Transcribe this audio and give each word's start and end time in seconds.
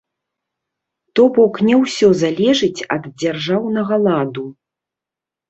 То 1.19 1.25
бок, 1.35 1.59
не 1.67 1.75
ўсё 1.81 2.07
залежыць 2.23 2.85
ад 2.97 3.03
дзяржаўнага 3.21 4.01
ладу. 4.09 4.47